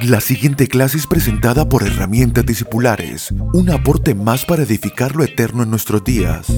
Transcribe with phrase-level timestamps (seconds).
[0.00, 5.62] La siguiente clase es presentada por Herramientas Discipulares, un aporte más para edificar lo eterno
[5.62, 6.48] en nuestros días.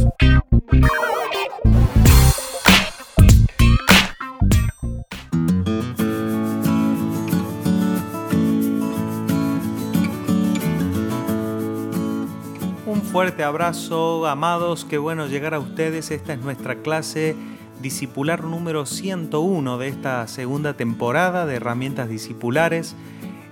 [12.86, 16.10] Un fuerte abrazo, amados, qué bueno llegar a ustedes.
[16.10, 17.36] Esta es nuestra clase
[17.82, 22.94] discipular número 101 de esta segunda temporada de Herramientas Discipulares.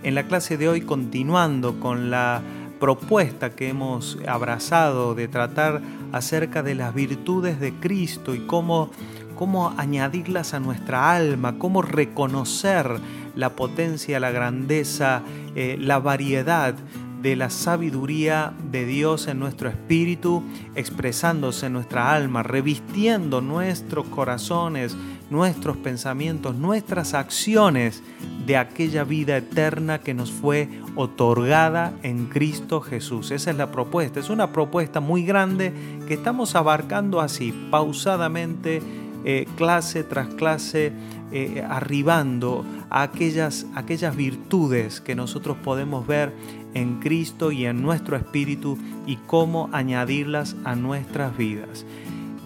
[0.03, 2.43] En la clase de hoy continuando con la
[2.81, 8.91] propuesta que hemos abrazado de tratar acerca de las virtudes de Cristo y cómo,
[9.37, 12.99] cómo añadirlas a nuestra alma, cómo reconocer
[13.37, 15.23] la potencia, la grandeza,
[15.55, 16.75] eh, la variedad
[17.23, 20.43] de la sabiduría de Dios en nuestro espíritu,
[20.75, 24.97] expresándose en nuestra alma, revistiendo nuestros corazones,
[25.31, 28.03] nuestros pensamientos, nuestras acciones
[28.47, 33.31] de aquella vida eterna que nos fue otorgada en Cristo Jesús.
[33.31, 34.21] Esa es la propuesta.
[34.21, 35.73] Es una propuesta muy grande
[36.07, 38.83] que estamos abarcando así, pausadamente,
[39.25, 40.93] eh, clase tras clase,
[41.31, 46.33] eh, arribando a aquellas, aquellas virtudes que nosotros podemos ver
[46.75, 51.87] en Cristo y en nuestro espíritu y cómo añadirlas a nuestras vidas.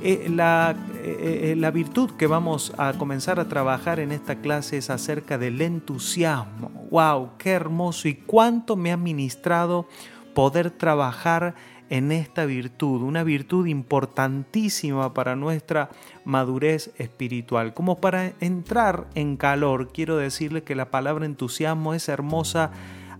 [0.02, 4.76] Eh, la, eh, eh, la, virtud que vamos a comenzar a trabajar en esta clase
[4.76, 6.70] es acerca del entusiasmo.
[6.90, 7.30] ¡Wow!
[7.38, 8.06] ¡Qué hermoso!
[8.06, 9.88] Y cuánto me ha ministrado
[10.34, 11.54] poder trabajar
[11.88, 15.88] en esta virtud, una virtud importantísima para nuestra
[16.26, 17.72] madurez espiritual.
[17.72, 22.70] Como para entrar en calor, quiero decirle que la palabra entusiasmo es hermosa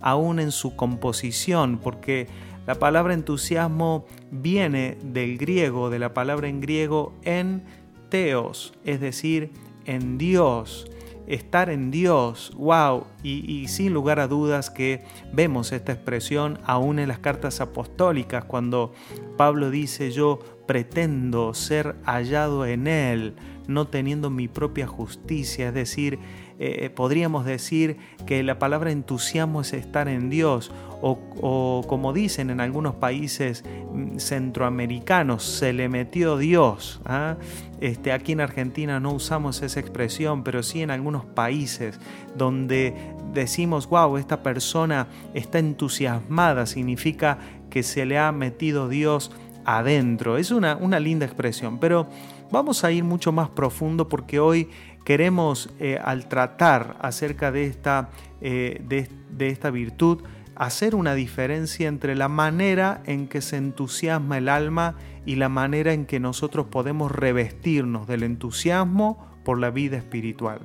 [0.03, 2.29] aún en su composición, porque
[2.67, 7.63] la palabra entusiasmo viene del griego, de la palabra en griego en
[8.09, 9.53] teos, es decir,
[9.85, 10.91] en Dios,
[11.27, 16.99] estar en Dios, wow, y, y, sin lugar a dudas que vemos esta expresión aún
[16.99, 18.93] en las cartas apostólicas, cuando
[19.37, 23.35] Pablo dice yo pretendo ser hallado en Él,
[23.69, 26.19] no teniendo mi propia justicia, es decir,
[26.59, 32.61] eh, podríamos decir que la palabra entusiasmo es estar en Dios, o, como dicen en
[32.61, 37.01] algunos países mm, centroamericanos, se le metió Dios.
[37.05, 37.37] ¿ah?
[37.81, 42.01] Este, aquí en Argentina no usamos esa expresión, pero sí en algunos países
[42.35, 42.95] donde
[43.35, 47.39] decimos, wow, esta persona está entusiasmada, significa
[47.69, 49.31] que se le ha metido Dios
[49.67, 50.39] adentro.
[50.39, 52.07] Es una, una linda expresión, pero
[52.51, 54.71] vamos a ir mucho más profundo porque hoy
[55.07, 58.11] queremos, eh, al tratar acerca de esta,
[58.41, 60.23] eh, de, esta virtud,
[60.57, 65.93] hacer una diferencia entre la manera en que se entusiasma el alma y la manera
[65.93, 70.61] en que nosotros podemos revestirnos del entusiasmo por la vida espiritual.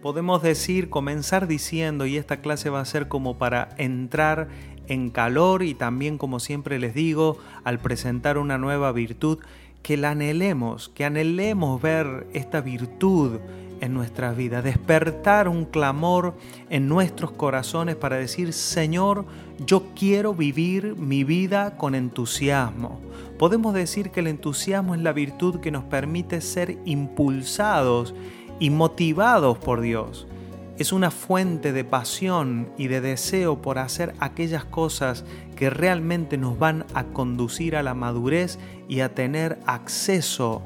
[0.00, 4.48] Podemos decir, comenzar diciendo, y esta clase va a ser como para entrar
[4.88, 9.38] en calor y también, como siempre les digo, al presentar una nueva virtud,
[9.82, 13.38] que la anhelemos, que anhelemos ver esta virtud
[13.80, 16.34] en nuestra vida, despertar un clamor
[16.70, 19.26] en nuestros corazones para decir, Señor,
[19.64, 23.00] yo quiero vivir mi vida con entusiasmo.
[23.38, 28.14] Podemos decir que el entusiasmo es la virtud que nos permite ser impulsados
[28.58, 30.26] y motivados por Dios.
[30.78, 35.24] Es una fuente de pasión y de deseo por hacer aquellas cosas
[35.56, 40.62] que realmente nos van a conducir a la madurez y a tener acceso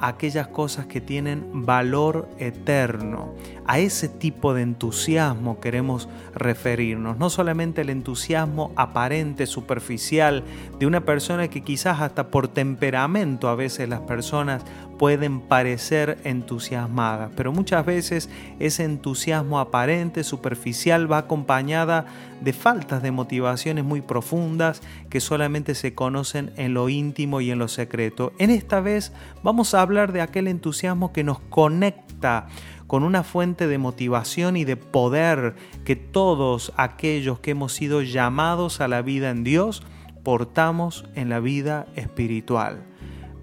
[0.00, 3.34] aquellas cosas que tienen valor eterno.
[3.66, 10.42] A ese tipo de entusiasmo queremos referirnos, no solamente el entusiasmo aparente, superficial,
[10.78, 14.64] de una persona que quizás hasta por temperamento a veces las personas
[15.00, 18.28] pueden parecer entusiasmadas, pero muchas veces
[18.58, 22.04] ese entusiasmo aparente, superficial, va acompañada
[22.42, 27.58] de faltas de motivaciones muy profundas que solamente se conocen en lo íntimo y en
[27.58, 28.34] lo secreto.
[28.38, 32.48] En esta vez vamos a hablar de aquel entusiasmo que nos conecta
[32.86, 38.82] con una fuente de motivación y de poder que todos aquellos que hemos sido llamados
[38.82, 39.82] a la vida en Dios
[40.22, 42.84] portamos en la vida espiritual.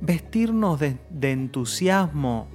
[0.02, 2.48] Vestirnos de, entusiasmo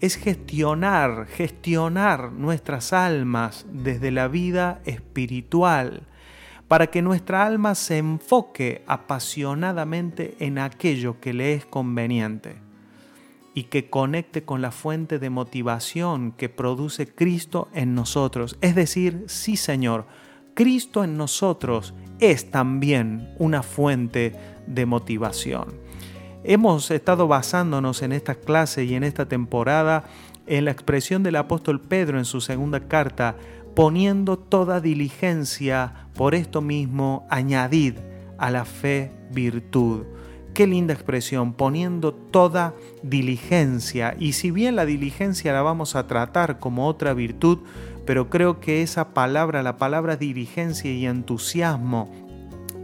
[0.00, 6.06] es gestionar, gestionar nuestras almas desde la vida espiritual,
[6.68, 12.56] para que nuestra alma se enfoque apasionadamente en aquello que le es conveniente
[13.54, 18.56] y que conecte con la fuente de motivación que produce Cristo en nosotros.
[18.60, 20.06] Es decir, sí Señor,
[20.54, 24.34] Cristo en nosotros es también una fuente
[24.66, 25.91] de motivación.
[26.44, 30.04] Hemos estado basándonos en esta clase y en esta temporada
[30.46, 33.36] en la expresión del apóstol Pedro en su segunda carta,
[33.76, 37.94] poniendo toda diligencia, por esto mismo añadid
[38.38, 40.02] a la fe virtud.
[40.52, 44.16] Qué linda expresión, poniendo toda diligencia.
[44.18, 47.60] Y si bien la diligencia la vamos a tratar como otra virtud,
[48.04, 52.10] pero creo que esa palabra, la palabra diligencia y entusiasmo,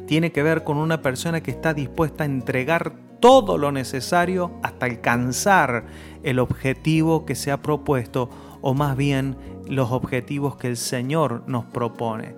[0.07, 4.87] tiene que ver con una persona que está dispuesta a entregar todo lo necesario hasta
[4.87, 5.87] alcanzar
[6.23, 8.31] el objetivo que se ha propuesto
[8.61, 9.37] o más bien
[9.69, 12.35] los objetivos que el Señor nos propone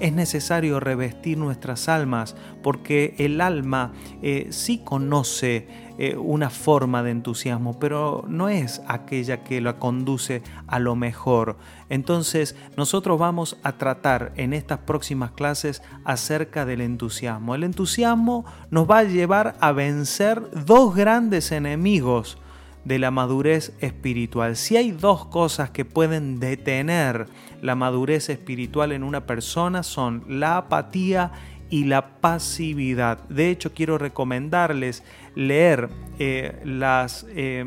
[0.00, 3.92] es necesario revestir nuestras almas porque el alma
[4.22, 5.68] eh, sí conoce
[5.98, 11.58] eh, una forma de entusiasmo, pero no es aquella que la conduce a lo mejor.
[11.88, 17.54] Entonces nosotros vamos a tratar en estas próximas clases acerca del entusiasmo.
[17.54, 22.38] El entusiasmo nos va a llevar a vencer dos grandes enemigos
[22.84, 24.56] de la madurez espiritual.
[24.56, 27.26] Si hay dos cosas que pueden detener
[27.60, 31.32] la madurez espiritual en una persona son la apatía
[31.70, 33.26] y la pasividad.
[33.28, 35.02] De hecho, quiero recomendarles
[35.34, 35.88] leer
[36.18, 37.64] eh, las, eh,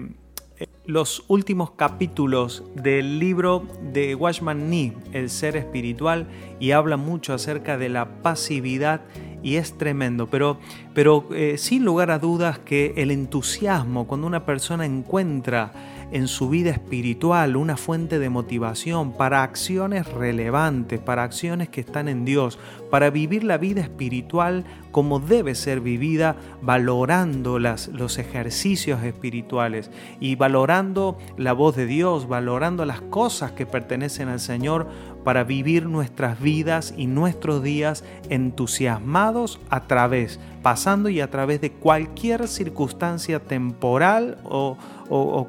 [0.85, 6.27] los últimos capítulos del libro de Washman Nee, El ser espiritual,
[6.59, 9.01] y habla mucho acerca de la pasividad
[9.45, 10.57] y es tremendo, pero,
[10.95, 15.71] pero eh, sin lugar a dudas que el entusiasmo, cuando una persona encuentra
[16.11, 22.07] en su vida espiritual una fuente de motivación para acciones relevantes, para acciones que están
[22.07, 22.57] en Dios,
[22.89, 30.35] para vivir la vida espiritual como debe ser vivida, valorando las, los ejercicios espirituales y
[30.35, 34.87] valorando la voz de Dios, valorando las cosas que pertenecen al Señor
[35.25, 41.71] para vivir nuestras vidas y nuestros días entusiasmados a través, pasando y a través de
[41.71, 44.77] cualquier circunstancia temporal o,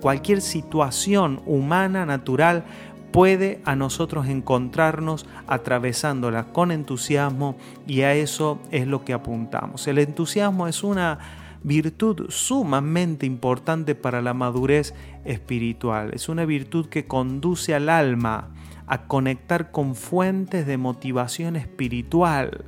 [0.00, 2.64] cualquier situación humana, natural,
[3.12, 7.56] puede a nosotros encontrarnos atravesándola con entusiasmo
[7.86, 9.86] y a eso es lo que apuntamos.
[9.86, 11.18] El entusiasmo es una
[11.62, 14.94] virtud sumamente importante para la madurez
[15.26, 16.12] espiritual.
[16.14, 18.50] Es una virtud que conduce al alma
[18.86, 22.64] a conectar con fuentes de motivación espiritual.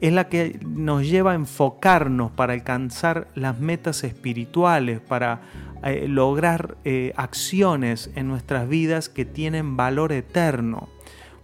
[0.00, 5.40] Es la que nos lleva a enfocarnos para alcanzar las metas espirituales, para
[5.82, 10.88] eh, lograr eh, acciones en nuestras vidas que tienen valor eterno.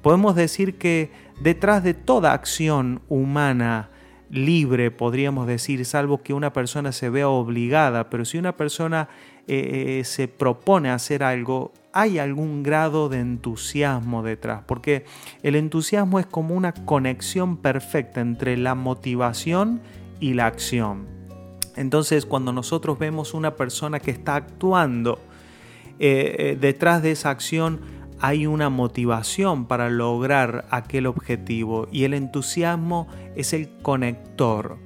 [0.03, 1.11] Podemos decir que
[1.41, 3.91] detrás de toda acción humana
[4.31, 9.09] libre, podríamos decir, salvo que una persona se vea obligada, pero si una persona
[9.47, 15.05] eh, se propone hacer algo, hay algún grado de entusiasmo detrás, porque
[15.45, 19.81] el entusiasmo es como una conexión perfecta entre la motivación
[20.19, 21.07] y la acción.
[21.77, 25.21] Entonces, cuando nosotros vemos una persona que está actuando,
[26.01, 27.81] eh, eh, detrás de esa acción
[28.19, 33.07] hay una motivación para lograr aquel objetivo y el entusiasmo
[33.37, 34.79] es el conector.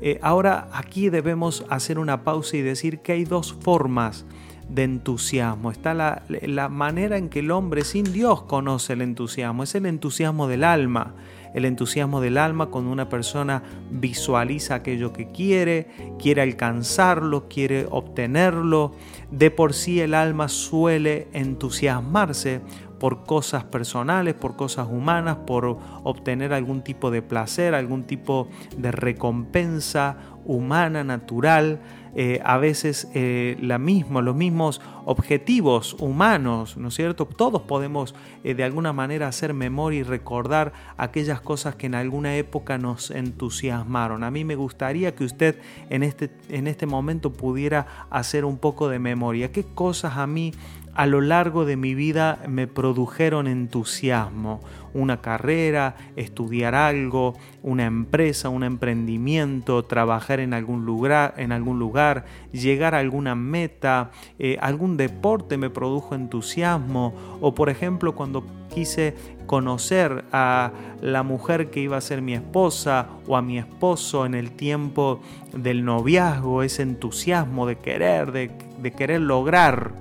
[0.00, 4.26] Eh, ahora aquí debemos hacer una pausa y decir que hay dos formas
[4.74, 5.70] de entusiasmo.
[5.70, 9.62] Está la, la, manera en que el hombre sin Dios conoce el entusiasmo.
[9.62, 11.14] Es el entusiasmo del alma
[11.54, 15.88] el entusiasmo del alma cuando una persona visualiza aquello que quiere,
[16.18, 18.92] quiere alcanzarlo, quiere obtenerlo.
[19.30, 22.60] De por sí el alma suele entusiasmarse
[22.98, 28.92] por cosas personales, por cosas humanas, por obtener algún tipo de placer, algún tipo de
[28.92, 31.80] recompensa humana, natural.
[32.14, 37.24] Eh, a veces eh, la misma, los mismos objetivos humanos, ¿no es cierto?
[37.24, 38.14] Todos podemos
[38.44, 43.10] eh, de alguna manera hacer memoria y recordar aquellas cosas que en alguna época nos
[43.10, 44.24] entusiasmaron.
[44.24, 48.88] A mí me gustaría que usted en este, en este momento pudiera hacer un poco
[48.88, 49.50] de memoria.
[49.50, 50.52] ¿Qué cosas a mí
[50.94, 54.60] a lo largo de mi vida me produjeron entusiasmo.
[54.94, 62.26] Una carrera, estudiar algo, una empresa, un emprendimiento, trabajar en algún lugar, en algún lugar
[62.52, 67.14] llegar a alguna meta, eh, algún deporte me produjo entusiasmo.
[67.40, 69.14] O por ejemplo cuando quise
[69.46, 74.34] conocer a la mujer que iba a ser mi esposa o a mi esposo en
[74.34, 75.20] el tiempo
[75.54, 79.92] del noviazgo, ese entusiasmo de querer, de, de querer lograr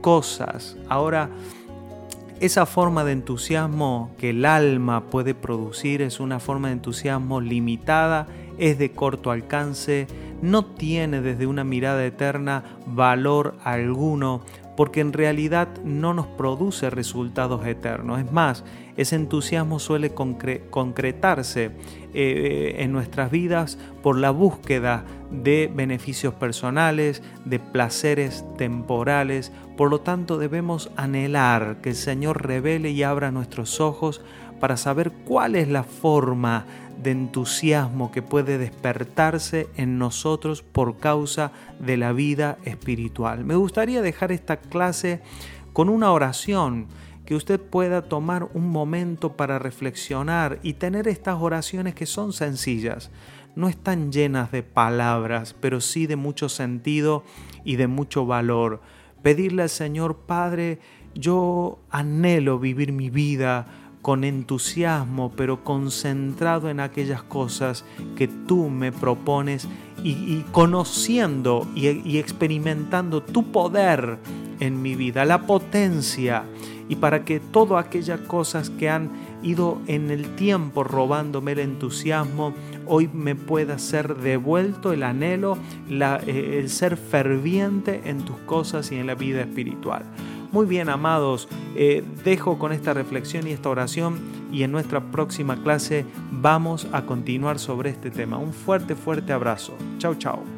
[0.00, 0.76] cosas.
[0.88, 1.30] Ahora,
[2.40, 8.28] esa forma de entusiasmo que el alma puede producir es una forma de entusiasmo limitada,
[8.58, 10.06] es de corto alcance,
[10.40, 14.42] no tiene desde una mirada eterna valor alguno,
[14.78, 18.20] porque en realidad no nos produce resultados eternos.
[18.20, 18.62] Es más,
[18.96, 21.72] ese entusiasmo suele concretarse
[22.14, 29.50] eh, en nuestras vidas por la búsqueda de beneficios personales, de placeres temporales.
[29.76, 34.20] Por lo tanto, debemos anhelar que el Señor revele y abra nuestros ojos
[34.60, 36.66] para saber cuál es la forma
[37.02, 43.44] de entusiasmo que puede despertarse en nosotros por causa de la vida espiritual.
[43.44, 45.20] Me gustaría dejar esta clase
[45.72, 46.88] con una oración
[47.24, 53.10] que usted pueda tomar un momento para reflexionar y tener estas oraciones que son sencillas,
[53.54, 57.24] no están llenas de palabras, pero sí de mucho sentido
[57.64, 58.80] y de mucho valor.
[59.22, 60.78] Pedirle al Señor, Padre,
[61.14, 63.66] yo anhelo vivir mi vida
[64.02, 67.84] con entusiasmo, pero concentrado en aquellas cosas
[68.16, 69.68] que tú me propones
[70.02, 74.18] y, conociendo y, experimentando tu poder
[74.60, 76.44] en mi vida, la potencia,
[76.88, 79.10] y para que todas aquellas cosas que han
[79.42, 82.54] ido en el tiempo robándome el entusiasmo,
[82.86, 85.58] hoy me pueda ser devuelto el anhelo,
[85.90, 90.04] eh, el ser ferviente en tus cosas y en la vida espiritual.
[90.50, 94.18] Muy bien, amados, eh, dejo con esta reflexión y esta oración
[94.50, 98.38] y en nuestra próxima clase vamos a continuar sobre este tema.
[98.38, 99.74] Un fuerte, fuerte abrazo.
[99.98, 100.57] Chao, chao.